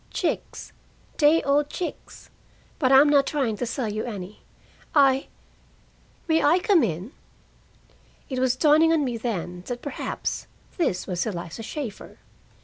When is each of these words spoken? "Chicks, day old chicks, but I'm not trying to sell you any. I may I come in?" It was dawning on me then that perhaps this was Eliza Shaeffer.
"Chicks, 0.09 0.73
day 1.17 1.43
old 1.43 1.69
chicks, 1.69 2.31
but 2.79 2.91
I'm 2.91 3.07
not 3.07 3.27
trying 3.27 3.55
to 3.57 3.67
sell 3.67 3.87
you 3.87 4.03
any. 4.03 4.41
I 4.95 5.27
may 6.27 6.43
I 6.43 6.57
come 6.57 6.81
in?" 6.81 7.11
It 8.27 8.39
was 8.39 8.55
dawning 8.55 8.91
on 8.91 9.05
me 9.05 9.17
then 9.17 9.61
that 9.67 9.83
perhaps 9.83 10.47
this 10.77 11.05
was 11.05 11.27
Eliza 11.27 11.61
Shaeffer. 11.61 12.17